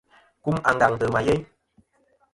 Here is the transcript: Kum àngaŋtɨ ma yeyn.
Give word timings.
Kum 0.43 0.55
àngaŋtɨ 0.69 1.05
ma 1.13 1.19
yeyn. 1.25 1.41